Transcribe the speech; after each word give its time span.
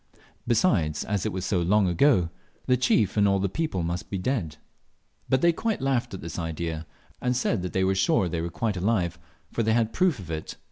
Besides, 0.47 1.03
as 1.03 1.27
it 1.27 1.31
was 1.31 1.45
so 1.45 1.61
long 1.61 1.87
ago, 1.87 2.31
the 2.65 2.75
chief 2.75 3.17
and 3.17 3.27
all 3.27 3.37
the 3.37 3.47
people 3.47 3.83
must 3.83 4.09
be 4.09 4.17
dead. 4.17 4.57
But 5.29 5.41
they 5.41 5.53
quite 5.53 5.79
laughed 5.79 6.15
at 6.15 6.21
this 6.21 6.39
idea, 6.39 6.87
and 7.21 7.37
said 7.37 7.61
they 7.61 7.83
were 7.83 7.93
sure 7.93 8.27
they 8.27 8.41
were 8.41 8.49
alive, 8.59 9.19
for 9.51 9.61
they 9.61 9.73
had 9.73 9.93
proof 9.93 10.17
of 10.17 10.31
it. 10.31 10.57